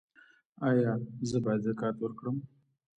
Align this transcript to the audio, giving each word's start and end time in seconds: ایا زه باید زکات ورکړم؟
ایا 0.67 0.91
زه 1.29 1.37
باید 1.43 1.61
زکات 1.67 1.95
ورکړم؟ 1.99 2.37